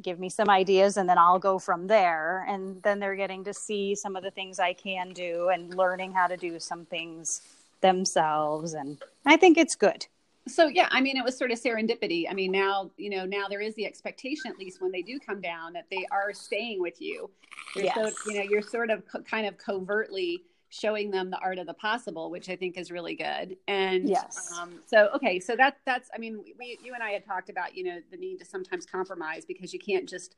give 0.00 0.18
me 0.18 0.28
some 0.28 0.48
ideas, 0.48 0.96
and 0.96 1.08
then 1.08 1.18
I'll 1.18 1.38
go 1.38 1.58
from 1.58 1.86
there. 1.86 2.46
And 2.48 2.82
then 2.82 2.98
they're 2.98 3.14
getting 3.14 3.44
to 3.44 3.52
see 3.54 3.94
some 3.94 4.16
of 4.16 4.22
the 4.22 4.30
things 4.30 4.58
I 4.58 4.72
can 4.72 5.10
do 5.10 5.50
and 5.52 5.74
learning 5.74 6.12
how 6.12 6.26
to 6.28 6.36
do 6.36 6.58
some 6.58 6.86
things 6.86 7.42
themselves, 7.82 8.72
and 8.74 8.98
I 9.26 9.36
think 9.36 9.58
it's 9.58 9.74
good. 9.74 10.06
So 10.48 10.66
yeah, 10.66 10.88
I 10.90 11.00
mean, 11.00 11.16
it 11.16 11.24
was 11.24 11.36
sort 11.36 11.52
of 11.52 11.60
serendipity. 11.60 12.24
I 12.28 12.32
mean, 12.32 12.50
now 12.50 12.90
you 12.96 13.10
know, 13.10 13.26
now 13.26 13.48
there 13.48 13.60
is 13.60 13.74
the 13.74 13.86
expectation, 13.86 14.50
at 14.50 14.58
least 14.58 14.80
when 14.80 14.90
they 14.92 15.02
do 15.02 15.20
come 15.20 15.40
down, 15.40 15.74
that 15.74 15.86
they 15.90 16.06
are 16.10 16.32
staying 16.32 16.80
with 16.80 17.00
you. 17.00 17.28
You're 17.76 17.84
Yes. 17.84 17.94
so, 17.94 18.30
you 18.30 18.38
know, 18.38 18.44
you're 18.48 18.62
sort 18.62 18.90
of 18.90 19.06
co- 19.06 19.22
kind 19.22 19.46
of 19.46 19.58
covertly 19.58 20.42
showing 20.72 21.10
them 21.10 21.30
the 21.30 21.38
art 21.38 21.58
of 21.58 21.66
the 21.66 21.74
possible, 21.74 22.30
which 22.30 22.48
I 22.48 22.56
think 22.56 22.78
is 22.78 22.90
really 22.90 23.14
good. 23.14 23.58
And 23.68 24.08
Yes. 24.08 24.50
um, 24.58 24.80
so 24.86 25.10
okay, 25.14 25.38
so 25.38 25.54
that 25.56 25.76
that's, 25.84 26.08
I 26.14 26.18
mean, 26.18 26.42
we, 26.58 26.78
you 26.82 26.94
and 26.94 27.02
I 27.02 27.10
had 27.10 27.26
talked 27.26 27.50
about, 27.50 27.76
you 27.76 27.84
know, 27.84 27.98
the 28.10 28.16
need 28.16 28.38
to 28.38 28.46
sometimes 28.46 28.86
compromise 28.86 29.44
because 29.44 29.74
you 29.74 29.78
can't 29.78 30.08
just 30.08 30.34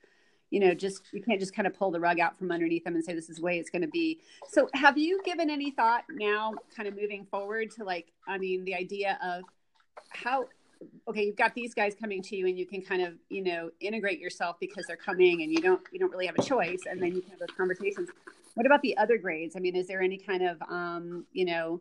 you 0.50 0.60
know 0.60 0.74
just 0.74 1.02
you 1.12 1.22
can't 1.22 1.40
just 1.40 1.54
kind 1.54 1.66
of 1.66 1.72
pull 1.72 1.90
the 1.90 1.98
rug 1.98 2.20
out 2.20 2.38
from 2.38 2.52
underneath 2.52 2.84
them 2.84 2.94
and 2.94 3.02
say 3.02 3.14
this 3.14 3.30
is 3.30 3.36
the 3.36 3.42
way 3.42 3.58
it's 3.58 3.70
going 3.70 3.82
to 3.82 3.88
be 3.88 4.20
so 4.46 4.68
have 4.74 4.98
you 4.98 5.20
given 5.24 5.48
any 5.48 5.70
thought 5.70 6.04
now 6.10 6.52
kind 6.76 6.86
of 6.86 6.94
moving 6.94 7.24
forward 7.24 7.70
to 7.70 7.82
like 7.82 8.12
i 8.28 8.36
mean 8.36 8.62
the 8.64 8.74
idea 8.74 9.18
of 9.24 9.42
how 10.10 10.44
okay 11.08 11.24
you've 11.24 11.36
got 11.36 11.54
these 11.54 11.74
guys 11.74 11.94
coming 11.94 12.22
to 12.22 12.36
you 12.36 12.46
and 12.46 12.58
you 12.58 12.66
can 12.66 12.82
kind 12.82 13.02
of 13.02 13.14
you 13.28 13.42
know 13.42 13.70
integrate 13.80 14.18
yourself 14.18 14.56
because 14.60 14.84
they're 14.86 14.96
coming 14.96 15.42
and 15.42 15.52
you 15.52 15.58
don't 15.58 15.80
you 15.92 15.98
don't 15.98 16.10
really 16.10 16.26
have 16.26 16.36
a 16.38 16.42
choice 16.42 16.80
and 16.88 17.00
then 17.02 17.14
you 17.14 17.20
can 17.20 17.30
have 17.30 17.38
those 17.38 17.56
conversations. 17.56 18.08
What 18.54 18.66
about 18.66 18.82
the 18.82 18.96
other 18.96 19.18
grades? 19.18 19.56
I 19.56 19.60
mean 19.60 19.76
is 19.76 19.86
there 19.86 20.02
any 20.02 20.18
kind 20.18 20.42
of 20.42 20.60
um 20.62 21.26
you 21.32 21.44
know 21.44 21.80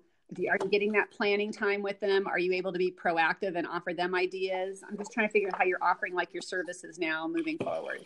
are 0.49 0.57
you 0.63 0.69
getting 0.69 0.91
that 0.93 1.11
planning 1.11 1.51
time 1.51 1.81
with 1.83 1.99
them? 1.99 2.25
Are 2.27 2.39
you 2.39 2.53
able 2.53 2.71
to 2.71 2.79
be 2.79 2.91
proactive 2.91 3.55
and 3.55 3.67
offer 3.67 3.93
them 3.93 4.15
ideas? 4.15 4.81
I'm 4.87 4.97
just 4.97 5.11
trying 5.11 5.27
to 5.27 5.31
figure 5.31 5.49
out 5.49 5.57
how 5.57 5.63
you're 5.63 5.83
offering 5.83 6.15
like 6.15 6.33
your 6.33 6.41
services 6.41 6.97
now 6.97 7.27
moving 7.27 7.57
forward. 7.57 8.01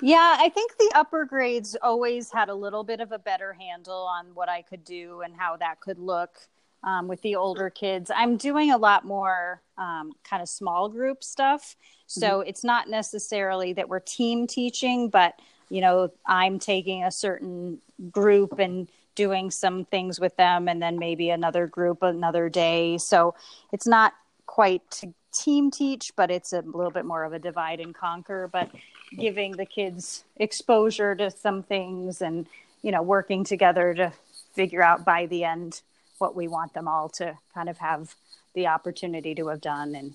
Yeah, 0.00 0.36
I 0.38 0.48
think 0.50 0.76
the 0.76 0.92
upper 0.94 1.24
grades 1.24 1.76
always 1.82 2.30
had 2.30 2.48
a 2.48 2.54
little 2.54 2.84
bit 2.84 3.00
of 3.00 3.10
a 3.10 3.18
better 3.18 3.52
handle 3.52 4.02
on 4.02 4.26
what 4.34 4.48
I 4.48 4.62
could 4.62 4.84
do 4.84 5.22
and 5.22 5.34
how 5.36 5.56
that 5.56 5.80
could 5.80 5.98
look 5.98 6.38
um, 6.82 7.08
with 7.08 7.20
the 7.22 7.36
older 7.36 7.70
kids. 7.70 8.10
I'm 8.14 8.36
doing 8.36 8.70
a 8.70 8.78
lot 8.78 9.04
more 9.04 9.60
um, 9.76 10.12
kind 10.24 10.42
of 10.42 10.48
small 10.48 10.88
group 10.88 11.22
stuff. 11.24 11.76
So 12.06 12.40
it's 12.40 12.64
not 12.64 12.88
necessarily 12.88 13.74
that 13.74 13.88
we're 13.88 14.00
team 14.00 14.46
teaching, 14.46 15.10
but, 15.10 15.34
you 15.68 15.80
know, 15.80 16.10
I'm 16.26 16.58
taking 16.58 17.04
a 17.04 17.10
certain 17.10 17.78
group 18.10 18.58
and 18.58 18.88
doing 19.14 19.50
some 19.50 19.84
things 19.84 20.18
with 20.18 20.34
them 20.36 20.68
and 20.68 20.80
then 20.80 20.98
maybe 20.98 21.28
another 21.28 21.66
group 21.66 22.02
another 22.02 22.48
day. 22.48 22.96
So 22.96 23.34
it's 23.72 23.86
not 23.86 24.14
quite 24.46 24.88
to 24.92 25.12
team 25.32 25.70
teach, 25.70 26.12
but 26.16 26.30
it's 26.30 26.52
a 26.52 26.62
little 26.62 26.90
bit 26.90 27.04
more 27.04 27.24
of 27.24 27.34
a 27.34 27.38
divide 27.38 27.80
and 27.80 27.94
conquer. 27.94 28.48
But 28.50 28.70
giving 29.18 29.52
the 29.52 29.66
kids 29.66 30.24
exposure 30.36 31.14
to 31.16 31.30
some 31.30 31.62
things 31.62 32.22
and 32.22 32.46
you 32.82 32.92
know, 32.92 33.02
working 33.02 33.44
together 33.44 33.94
to 33.94 34.12
figure 34.54 34.82
out 34.82 35.04
by 35.04 35.26
the 35.26 35.44
end 35.44 35.82
what 36.18 36.36
we 36.36 36.48
want 36.48 36.74
them 36.74 36.88
all 36.88 37.08
to 37.10 37.36
kind 37.54 37.68
of 37.68 37.78
have 37.78 38.14
the 38.54 38.66
opportunity 38.66 39.34
to 39.34 39.48
have 39.48 39.60
done. 39.60 39.94
And 39.94 40.14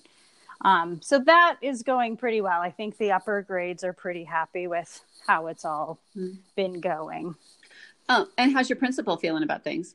um, 0.62 1.00
so 1.02 1.18
that 1.20 1.56
is 1.62 1.82
going 1.82 2.16
pretty 2.16 2.40
well. 2.40 2.60
I 2.60 2.70
think 2.70 2.96
the 2.96 3.12
upper 3.12 3.42
grades 3.42 3.84
are 3.84 3.92
pretty 3.92 4.24
happy 4.24 4.66
with 4.66 5.02
how 5.26 5.46
it's 5.48 5.64
all 5.64 5.98
mm-hmm. 6.16 6.36
been 6.56 6.80
going. 6.80 7.34
Oh, 8.08 8.28
and 8.36 8.52
how's 8.52 8.68
your 8.68 8.76
principal 8.76 9.16
feeling 9.16 9.42
about 9.42 9.64
things? 9.64 9.94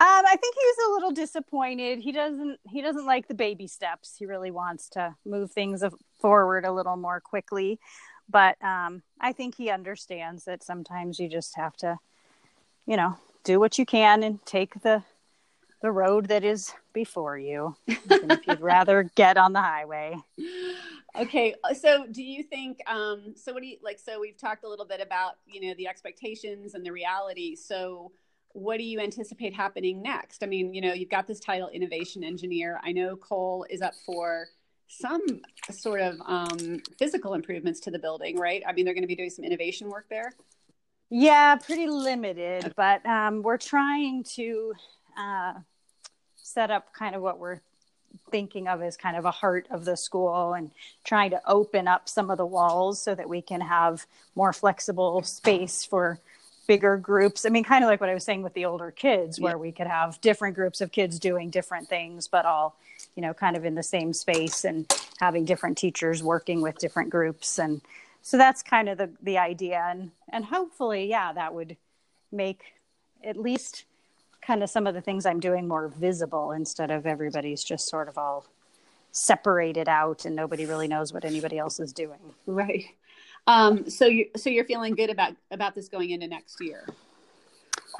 Um, 0.00 0.24
I 0.26 0.36
think 0.36 0.56
he's 0.56 0.86
a 0.86 0.92
little 0.92 1.12
disappointed. 1.12 2.00
He 2.00 2.10
doesn't 2.10 2.58
he 2.68 2.82
doesn't 2.82 3.06
like 3.06 3.28
the 3.28 3.34
baby 3.34 3.68
steps. 3.68 4.16
He 4.18 4.26
really 4.26 4.50
wants 4.50 4.88
to 4.90 5.14
move 5.24 5.52
things 5.52 5.84
forward 6.20 6.64
a 6.64 6.72
little 6.72 6.96
more 6.96 7.20
quickly. 7.20 7.78
But 8.28 8.62
um, 8.62 9.02
I 9.20 9.32
think 9.32 9.54
he 9.54 9.70
understands 9.70 10.44
that 10.46 10.64
sometimes 10.64 11.20
you 11.20 11.28
just 11.28 11.54
have 11.56 11.76
to, 11.76 11.98
you 12.86 12.96
know, 12.96 13.16
do 13.44 13.60
what 13.60 13.78
you 13.78 13.86
can 13.86 14.22
and 14.22 14.44
take 14.44 14.82
the 14.82 15.02
the 15.82 15.92
road 15.92 16.28
that 16.28 16.42
is 16.42 16.72
before 16.94 17.36
you 17.36 17.76
if 17.86 18.46
you'd 18.46 18.60
rather 18.60 19.02
get 19.16 19.36
on 19.36 19.52
the 19.52 19.60
highway. 19.60 20.16
Okay 21.14 21.54
so 21.78 22.06
do 22.10 22.22
you 22.22 22.42
think 22.42 22.80
um 22.86 23.34
so 23.36 23.52
what 23.52 23.62
do 23.62 23.68
you 23.68 23.76
like 23.82 23.98
so 23.98 24.18
we've 24.18 24.38
talked 24.38 24.64
a 24.64 24.68
little 24.68 24.86
bit 24.86 25.02
about 25.02 25.34
you 25.46 25.60
know 25.60 25.74
the 25.76 25.86
expectations 25.86 26.74
and 26.74 26.84
the 26.84 26.90
reality. 26.90 27.54
So 27.54 28.12
what 28.54 28.78
do 28.78 28.84
you 28.84 28.98
anticipate 28.98 29.52
happening 29.52 30.00
next? 30.00 30.42
I 30.42 30.46
mean 30.46 30.72
you 30.72 30.80
know 30.80 30.94
you've 30.94 31.10
got 31.10 31.26
this 31.26 31.38
title 31.38 31.68
innovation 31.68 32.24
engineer. 32.24 32.80
I 32.82 32.92
know 32.92 33.14
cole 33.14 33.66
is 33.68 33.82
up 33.82 33.94
for 34.06 34.46
some 34.88 35.22
sort 35.70 36.00
of 36.00 36.20
um, 36.26 36.80
physical 36.98 37.34
improvements 37.34 37.80
to 37.80 37.90
the 37.90 37.98
building 37.98 38.38
right? 38.38 38.62
I 38.66 38.72
mean 38.72 38.86
they're 38.86 38.94
going 38.94 39.02
to 39.02 39.08
be 39.08 39.16
doing 39.16 39.30
some 39.30 39.44
innovation 39.44 39.90
work 39.90 40.06
there 40.08 40.32
yeah 41.10 41.56
pretty 41.56 41.86
limited 41.86 42.72
but 42.76 43.04
um, 43.06 43.42
we're 43.42 43.58
trying 43.58 44.22
to 44.24 44.72
uh, 45.16 45.54
set 46.36 46.70
up 46.70 46.92
kind 46.92 47.14
of 47.14 47.22
what 47.22 47.38
we're 47.38 47.60
thinking 48.30 48.68
of 48.68 48.82
as 48.82 48.96
kind 48.96 49.16
of 49.16 49.24
a 49.24 49.30
heart 49.30 49.66
of 49.70 49.84
the 49.84 49.96
school 49.96 50.54
and 50.54 50.70
trying 51.04 51.30
to 51.30 51.40
open 51.46 51.88
up 51.88 52.08
some 52.08 52.30
of 52.30 52.38
the 52.38 52.46
walls 52.46 53.00
so 53.00 53.14
that 53.14 53.28
we 53.28 53.42
can 53.42 53.60
have 53.60 54.06
more 54.34 54.52
flexible 54.52 55.22
space 55.22 55.84
for 55.84 56.18
bigger 56.66 56.96
groups. 56.96 57.44
I 57.44 57.50
mean, 57.50 57.64
kind 57.64 57.84
of 57.84 57.88
like 57.88 58.00
what 58.00 58.10
I 58.10 58.14
was 58.14 58.24
saying 58.24 58.42
with 58.42 58.54
the 58.54 58.64
older 58.64 58.90
kids, 58.90 59.40
where 59.40 59.52
yeah. 59.52 59.58
we 59.58 59.72
could 59.72 59.86
have 59.86 60.20
different 60.20 60.54
groups 60.54 60.80
of 60.80 60.92
kids 60.92 61.18
doing 61.18 61.50
different 61.50 61.88
things, 61.88 62.28
but 62.28 62.46
all, 62.46 62.76
you 63.16 63.22
know, 63.22 63.34
kind 63.34 63.56
of 63.56 63.64
in 63.64 63.74
the 63.74 63.82
same 63.82 64.12
space 64.12 64.64
and 64.64 64.90
having 65.20 65.44
different 65.44 65.78
teachers 65.78 66.22
working 66.22 66.62
with 66.62 66.78
different 66.78 67.10
groups. 67.10 67.58
And 67.58 67.80
so 68.24 68.38
that's 68.38 68.62
kind 68.62 68.88
of 68.88 68.96
the, 68.96 69.10
the 69.22 69.36
idea. 69.36 69.86
And, 69.86 70.10
and 70.32 70.46
hopefully, 70.46 71.06
yeah, 71.10 71.34
that 71.34 71.52
would 71.52 71.76
make 72.32 72.62
at 73.22 73.36
least 73.36 73.84
kind 74.40 74.62
of 74.62 74.70
some 74.70 74.86
of 74.86 74.94
the 74.94 75.02
things 75.02 75.26
I'm 75.26 75.40
doing 75.40 75.68
more 75.68 75.88
visible 75.88 76.52
instead 76.52 76.90
of 76.90 77.06
everybody's 77.06 77.62
just 77.62 77.86
sort 77.86 78.08
of 78.08 78.16
all 78.16 78.46
separated 79.12 79.90
out 79.90 80.24
and 80.24 80.34
nobody 80.34 80.64
really 80.64 80.88
knows 80.88 81.12
what 81.12 81.26
anybody 81.26 81.58
else 81.58 81.78
is 81.78 81.92
doing. 81.92 82.18
Right. 82.46 82.86
Um, 83.46 83.90
so 83.90 84.06
you 84.06 84.30
so 84.36 84.48
you're 84.48 84.64
feeling 84.64 84.94
good 84.94 85.10
about 85.10 85.34
about 85.50 85.74
this 85.74 85.88
going 85.88 86.08
into 86.08 86.26
next 86.26 86.62
year. 86.62 86.88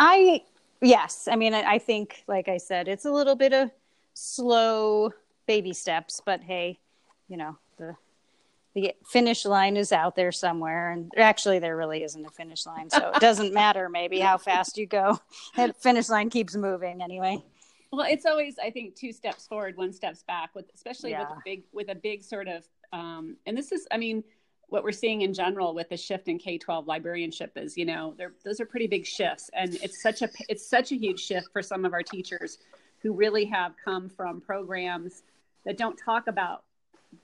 I 0.00 0.42
yes, 0.80 1.28
I 1.30 1.36
mean 1.36 1.52
I, 1.52 1.74
I 1.74 1.78
think 1.78 2.24
like 2.26 2.48
I 2.48 2.56
said, 2.56 2.88
it's 2.88 3.04
a 3.04 3.12
little 3.12 3.36
bit 3.36 3.52
of 3.52 3.70
slow 4.14 5.12
baby 5.46 5.74
steps, 5.74 6.22
but 6.24 6.40
hey, 6.40 6.78
you 7.28 7.36
know 7.36 7.58
the 7.76 7.94
the 8.74 8.92
finish 9.06 9.44
line 9.44 9.76
is 9.76 9.92
out 9.92 10.16
there 10.16 10.32
somewhere 10.32 10.90
and 10.90 11.10
actually 11.16 11.58
there 11.58 11.76
really 11.76 12.02
isn't 12.02 12.26
a 12.26 12.30
finish 12.30 12.66
line 12.66 12.90
so 12.90 13.10
it 13.14 13.20
doesn't 13.20 13.54
matter 13.62 13.88
maybe 13.88 14.18
how 14.18 14.36
fast 14.36 14.76
you 14.76 14.86
go 14.86 15.18
that 15.56 15.80
finish 15.80 16.08
line 16.08 16.28
keeps 16.28 16.56
moving 16.56 17.00
anyway 17.02 17.42
well 17.92 18.06
it's 18.08 18.26
always 18.26 18.58
i 18.58 18.70
think 18.70 18.94
two 18.94 19.12
steps 19.12 19.46
forward 19.46 19.76
one 19.76 19.92
steps 19.92 20.22
back 20.22 20.54
with 20.54 20.66
especially 20.74 21.10
yeah. 21.10 21.20
with 21.20 21.30
a 21.30 21.42
big 21.44 21.62
with 21.72 21.88
a 21.88 21.94
big 21.94 22.22
sort 22.22 22.48
of 22.48 22.64
um, 22.92 23.36
and 23.46 23.56
this 23.56 23.72
is 23.72 23.86
i 23.90 23.96
mean 23.96 24.22
what 24.68 24.82
we're 24.82 24.92
seeing 24.92 25.20
in 25.20 25.32
general 25.32 25.74
with 25.74 25.88
the 25.88 25.96
shift 25.96 26.26
in 26.28 26.38
k-12 26.38 26.86
librarianship 26.86 27.52
is 27.56 27.76
you 27.76 27.84
know 27.84 28.14
those 28.44 28.60
are 28.60 28.66
pretty 28.66 28.86
big 28.86 29.06
shifts 29.06 29.50
and 29.54 29.74
it's 29.82 30.02
such 30.02 30.22
a 30.22 30.28
it's 30.48 30.68
such 30.68 30.90
a 30.90 30.96
huge 30.96 31.20
shift 31.20 31.48
for 31.52 31.62
some 31.62 31.84
of 31.84 31.92
our 31.92 32.02
teachers 32.02 32.58
who 33.02 33.12
really 33.12 33.44
have 33.44 33.72
come 33.84 34.08
from 34.08 34.40
programs 34.40 35.22
that 35.64 35.76
don't 35.76 35.96
talk 35.96 36.26
about 36.26 36.64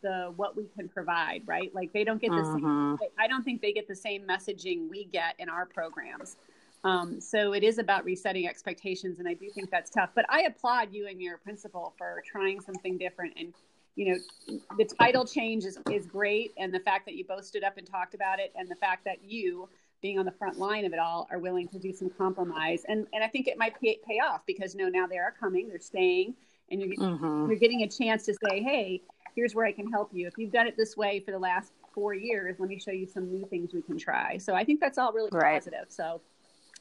the 0.02 0.32
what 0.36 0.56
we 0.56 0.66
can 0.76 0.88
provide, 0.88 1.42
right? 1.46 1.74
Like 1.74 1.92
they 1.92 2.04
don't 2.04 2.20
get 2.20 2.30
the 2.30 2.44
same. 2.44 2.98
I 3.18 3.26
don't 3.26 3.42
think 3.42 3.62
they 3.62 3.72
get 3.72 3.88
the 3.88 3.96
same 3.96 4.22
messaging 4.22 4.88
we 4.88 5.04
get 5.04 5.34
in 5.38 5.48
our 5.48 5.66
programs. 5.66 6.36
Um, 6.82 7.20
so 7.20 7.52
it 7.52 7.62
is 7.62 7.78
about 7.78 8.04
resetting 8.04 8.48
expectations, 8.48 9.18
and 9.18 9.28
I 9.28 9.34
do 9.34 9.50
think 9.50 9.70
that's 9.70 9.90
tough. 9.90 10.10
But 10.14 10.24
I 10.28 10.42
applaud 10.42 10.92
you 10.92 11.08
and 11.08 11.20
your 11.20 11.36
principal 11.38 11.94
for 11.98 12.22
trying 12.24 12.60
something 12.60 12.96
different. 12.96 13.34
And 13.38 13.52
you 13.96 14.14
know, 14.14 14.58
the 14.78 14.84
title 14.84 15.26
change 15.26 15.64
is 15.64 15.78
is 15.90 16.06
great, 16.06 16.52
and 16.56 16.72
the 16.72 16.80
fact 16.80 17.04
that 17.06 17.14
you 17.14 17.24
both 17.24 17.44
stood 17.44 17.64
up 17.64 17.76
and 17.76 17.86
talked 17.86 18.14
about 18.14 18.40
it, 18.40 18.52
and 18.56 18.68
the 18.68 18.76
fact 18.76 19.04
that 19.04 19.22
you 19.22 19.68
being 20.00 20.18
on 20.18 20.24
the 20.24 20.32
front 20.32 20.58
line 20.58 20.84
of 20.84 20.92
it 20.92 20.98
all 20.98 21.28
are 21.30 21.38
willing 21.38 21.68
to 21.68 21.78
do 21.78 21.92
some 21.92 22.10
compromise 22.10 22.84
and 22.88 23.06
and 23.12 23.22
i 23.22 23.28
think 23.28 23.46
it 23.46 23.58
might 23.58 23.78
pay, 23.80 23.98
pay 24.06 24.18
off 24.18 24.40
because 24.46 24.74
no 24.74 24.88
now 24.88 25.06
they 25.06 25.18
are 25.18 25.34
coming 25.38 25.68
they're 25.68 25.78
staying 25.78 26.34
and 26.70 26.80
you're, 26.80 26.92
uh-huh. 26.98 27.46
you're 27.46 27.56
getting 27.56 27.82
a 27.82 27.88
chance 27.88 28.24
to 28.24 28.34
say 28.48 28.62
hey 28.62 29.02
here's 29.34 29.54
where 29.54 29.66
I 29.66 29.72
can 29.72 29.90
help 29.90 30.10
you. 30.12 30.26
If 30.26 30.34
you've 30.38 30.52
done 30.52 30.66
it 30.66 30.76
this 30.76 30.96
way 30.96 31.20
for 31.20 31.30
the 31.30 31.38
last 31.38 31.72
four 31.94 32.14
years, 32.14 32.56
let 32.58 32.68
me 32.68 32.78
show 32.78 32.92
you 32.92 33.06
some 33.06 33.30
new 33.30 33.46
things 33.46 33.72
we 33.72 33.82
can 33.82 33.98
try. 33.98 34.38
So 34.38 34.54
I 34.54 34.64
think 34.64 34.80
that's 34.80 34.98
all 34.98 35.12
really 35.12 35.30
right. 35.32 35.54
positive. 35.58 35.86
So 35.88 36.20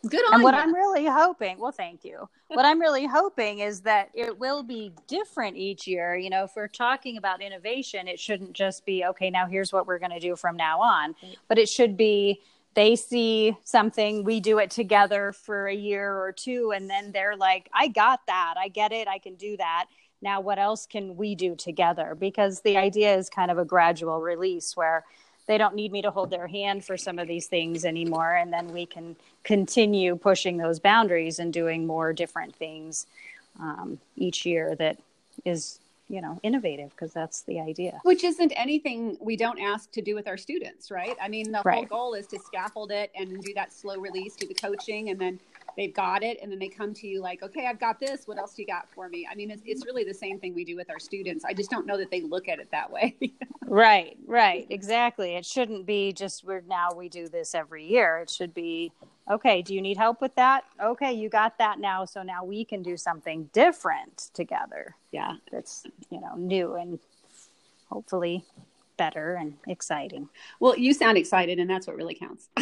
good 0.07 0.23
on 0.27 0.35
And 0.35 0.43
what 0.43 0.53
you. 0.53 0.61
I'm 0.61 0.73
really 0.73 1.05
hoping, 1.05 1.59
well, 1.59 1.71
thank 1.71 2.05
you. 2.05 2.29
what 2.47 2.65
I'm 2.65 2.79
really 2.79 3.05
hoping 3.05 3.59
is 3.59 3.81
that 3.81 4.09
it 4.13 4.39
will 4.39 4.63
be 4.63 4.93
different 5.07 5.57
each 5.57 5.87
year. 5.87 6.15
You 6.15 6.29
know, 6.29 6.43
if 6.43 6.51
we're 6.55 6.67
talking 6.67 7.17
about 7.17 7.41
innovation, 7.41 8.07
it 8.07 8.19
shouldn't 8.19 8.53
just 8.53 8.85
be, 8.85 9.03
okay, 9.05 9.29
now 9.29 9.45
here's 9.45 9.73
what 9.73 9.87
we're 9.87 9.99
going 9.99 10.11
to 10.11 10.19
do 10.19 10.35
from 10.35 10.55
now 10.55 10.79
on, 10.79 11.15
but 11.47 11.57
it 11.57 11.67
should 11.67 11.97
be, 11.97 12.41
they 12.75 12.95
see 12.95 13.57
something, 13.63 14.23
we 14.23 14.39
do 14.39 14.59
it 14.59 14.69
together 14.69 15.33
for 15.33 15.67
a 15.67 15.75
year 15.75 16.15
or 16.15 16.31
two, 16.31 16.71
and 16.73 16.89
then 16.89 17.11
they're 17.11 17.35
like, 17.35 17.67
I 17.73 17.87
got 17.87 18.21
that. 18.27 18.55
I 18.57 18.67
get 18.67 18.91
it. 18.91 19.07
I 19.07 19.17
can 19.17 19.35
do 19.35 19.57
that 19.57 19.87
now 20.21 20.41
what 20.41 20.59
else 20.59 20.85
can 20.85 21.15
we 21.15 21.35
do 21.35 21.55
together? 21.55 22.15
Because 22.19 22.61
the 22.61 22.77
idea 22.77 23.15
is 23.15 23.29
kind 23.29 23.51
of 23.51 23.57
a 23.57 23.65
gradual 23.65 24.19
release 24.19 24.75
where 24.75 25.05
they 25.47 25.57
don't 25.57 25.73
need 25.73 25.91
me 25.91 26.01
to 26.03 26.11
hold 26.11 26.29
their 26.29 26.47
hand 26.47 26.85
for 26.85 26.95
some 26.95 27.17
of 27.17 27.27
these 27.27 27.47
things 27.47 27.83
anymore 27.83 28.35
and 28.35 28.53
then 28.53 28.71
we 28.71 28.85
can 28.85 29.15
continue 29.43 30.15
pushing 30.15 30.57
those 30.57 30.79
boundaries 30.79 31.39
and 31.39 31.51
doing 31.51 31.87
more 31.87 32.13
different 32.13 32.55
things 32.55 33.07
um, 33.59 33.99
each 34.15 34.45
year 34.45 34.75
that 34.75 34.97
is 35.45 35.79
you 36.07 36.21
know 36.21 36.39
innovative 36.43 36.91
because 36.91 37.13
that's 37.13 37.41
the 37.41 37.59
idea. 37.59 37.99
Which 38.03 38.23
isn't 38.23 38.51
anything 38.55 39.17
we 39.19 39.35
don't 39.35 39.59
ask 39.59 39.91
to 39.91 40.01
do 40.01 40.13
with 40.15 40.27
our 40.27 40.37
students 40.37 40.91
right? 40.91 41.15
I 41.21 41.27
mean 41.27 41.51
the 41.51 41.61
right. 41.65 41.75
whole 41.75 41.85
goal 41.85 42.13
is 42.13 42.27
to 42.27 42.39
scaffold 42.39 42.91
it 42.91 43.11
and 43.15 43.41
do 43.41 43.53
that 43.55 43.73
slow 43.73 43.97
release 43.97 44.35
do 44.35 44.47
the 44.47 44.53
coaching 44.53 45.09
and 45.09 45.19
then 45.19 45.39
they've 45.79 45.93
got 45.93 46.23
it 46.23 46.37
and 46.41 46.51
then 46.51 46.59
they 46.59 46.67
come 46.67 46.93
to 46.93 47.07
you 47.07 47.21
like 47.21 47.41
okay 47.41 47.65
i've 47.65 47.79
got 47.79 47.99
this. 47.99 48.27
What 48.27 48.37
else 48.37 48.53
do 48.53 48.61
you 48.61 48.67
got 48.67 48.89
for 48.91 49.07
me? 49.07 49.27
I 49.31 49.33
mean 49.33 49.49
it's, 49.49 49.61
it's 49.65 49.85
really 49.85 50.03
the 50.03 50.13
same 50.13 50.37
thing 50.37 50.53
we 50.53 50.65
do 50.65 50.75
with 50.75 50.89
our 50.89 50.99
students. 50.99 51.45
I 51.45 51.53
just 51.53 51.71
don't 51.71 51.87
know 51.87 51.97
that 51.97 52.11
they 52.11 52.21
look 52.21 52.49
at 52.49 52.59
it 52.59 52.69
that 52.71 52.91
way. 52.91 53.17
Right 53.71 54.17
right 54.25 54.65
exactly. 54.71 55.35
It 55.35 55.45
shouldn't 55.45 55.85
be 55.85 56.11
just 56.11 56.43
we're 56.43 56.61
now 56.61 56.89
we 56.95 57.07
do 57.07 57.29
this 57.29 57.53
every 57.53 57.85
year. 57.85 58.17
It 58.17 58.29
should 58.29 58.53
be 58.53 58.91
okay 59.29 59.61
do 59.61 59.75
you 59.75 59.81
need 59.81 59.95
help 59.95 60.21
with 60.21 60.35
that? 60.35 60.63
Okay 60.83 61.13
you 61.13 61.29
got 61.29 61.59
that 61.59 61.79
now 61.79 62.03
so 62.03 62.23
now 62.23 62.43
we 62.43 62.65
can 62.65 62.81
do 62.81 62.97
something 62.97 63.49
different 63.53 64.31
together. 64.33 64.95
Yeah. 65.11 65.35
That's 65.51 65.83
you 66.09 66.19
know 66.19 66.35
new 66.35 66.75
and 66.75 66.99
hopefully 67.89 68.43
better 68.99 69.35
and 69.35 69.55
exciting 69.67 70.29
well 70.59 70.77
you 70.77 70.93
sound 70.93 71.17
excited 71.17 71.57
and 71.57 71.69
that's 71.69 71.87
what 71.87 71.95
really 71.95 72.13
counts 72.13 72.49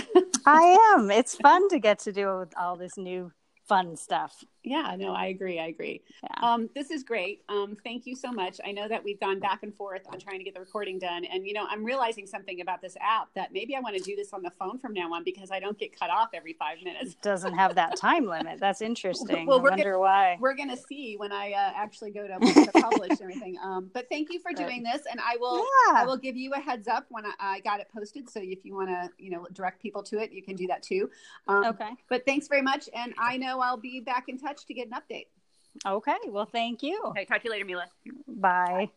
I 0.48 0.96
am. 0.96 1.12
It's 1.12 1.36
fun 1.36 1.68
to 1.70 1.80
get 1.80 2.00
to 2.00 2.14
do 2.14 2.46
all 2.56 2.78
this 2.78 2.98
new 2.98 3.34
fun 3.68 3.98
stuff. 3.98 4.46
Yeah, 4.64 4.96
no, 4.98 5.14
I 5.14 5.28
agree. 5.28 5.60
I 5.60 5.68
agree. 5.68 6.02
Yeah. 6.24 6.30
Um, 6.42 6.70
this 6.76 6.92
is 6.92 7.04
great. 7.04 7.42
Um, 7.48 7.78
thank 7.84 8.06
you 8.06 8.16
so 8.16 8.32
much. 8.32 8.60
I 8.66 8.72
know 8.72 8.88
that 8.88 9.04
we've 9.04 9.20
gone 9.20 9.40
back 9.40 9.64
and 9.64 9.74
forth 9.74 10.02
on 10.10 10.20
trying 10.20 10.40
to 10.40 10.44
get 10.44 10.54
the 10.54 10.60
recording 10.60 11.00
done. 11.00 11.26
And, 11.26 11.48
you 11.48 11.54
know, 11.54 11.66
I'm 11.70 11.84
realizing 11.84 12.28
something 12.28 12.60
about 12.60 12.82
this 12.82 12.98
app 13.00 13.30
that 13.36 13.54
maybe 13.54 13.76
I 13.76 13.80
want 13.80 13.96
to 13.96 14.04
do 14.04 14.16
this 14.16 14.34
on 14.34 14.42
the 14.42 14.52
phone 14.52 14.78
from 14.78 14.94
now 14.94 15.14
on 15.14 15.24
because 15.24 15.52
I 15.52 15.60
don't 15.60 15.78
get 15.78 15.98
cut 15.98 16.10
off 16.10 16.30
every 16.34 16.54
five 16.54 16.80
minutes. 16.84 17.12
It 17.14 17.22
doesn't 17.22 17.54
have 17.54 17.76
that 17.76 17.96
time 17.96 18.26
limit. 18.26 18.60
That's 18.60 18.82
interesting. 18.82 19.48
well, 19.48 19.60
I 19.60 19.62
we're 19.62 19.70
wonder 19.70 19.84
gonna, 19.84 20.00
why. 20.00 20.38
We're 20.40 20.56
going 20.56 20.70
to 20.70 20.78
see 20.78 21.16
when 21.16 21.32
I 21.32 21.52
uh, 21.54 21.72
actually 21.76 22.12
go 22.12 22.28
to, 22.28 22.38
to 22.40 22.72
publish 22.74 23.22
everything. 23.22 23.58
Um, 23.64 23.90
but 23.94 24.08
thank 24.10 24.32
you 24.32 24.40
for 24.40 24.52
doing 24.52 24.84
this. 24.84 25.04
And 25.10 25.20
I 25.22 25.38
will, 25.38 25.58
yeah. 25.58 26.02
I 26.02 26.06
will 26.06 26.18
give 26.18 26.36
you 26.36 26.54
a 26.54 26.60
heads 26.60 26.88
up 26.88 27.06
when 27.10 27.26
I, 27.26 27.34
I 27.40 27.60
got 27.62 27.80
it 27.80 27.88
posted. 27.94 28.30
So 28.30 28.42
if 28.44 28.66
you 28.66 28.76
want 28.76 28.90
to, 28.90 29.10
you 29.18 29.32
know, 29.32 29.48
direct 29.54 29.82
people 29.82 30.04
to 30.04 30.20
it, 30.20 30.32
you 30.32 30.44
can 30.44 30.56
do 30.56 30.68
that 30.68 30.84
too. 30.84 31.10
Um, 31.48 31.66
okay. 31.66 31.90
But 32.10 32.26
thanks 32.26 32.48
very 32.48 32.62
much. 32.62 32.90
And 32.94 33.14
I 33.18 33.38
know 33.38 33.62
I'll 33.62 33.78
be 33.78 34.00
back 34.00 34.26
in 34.28 34.38
touch 34.38 34.57
to 34.66 34.74
get 34.74 34.88
an 34.88 34.94
update. 34.94 35.28
Okay. 35.86 36.18
Well, 36.28 36.48
thank 36.52 36.82
you. 36.84 37.02
Okay. 37.10 37.26
Talk 37.26 37.42
to 37.42 37.46
you 37.46 37.52
later, 37.52 37.66
Mila. 37.66 37.86
Bye. 38.28 38.88
Bye. 38.88 38.90